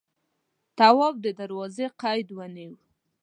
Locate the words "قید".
2.01-2.27